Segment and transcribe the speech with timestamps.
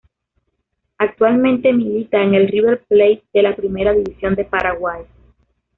[0.97, 5.03] Actualmente milita en el River Plate de la Primera División de Paraguay.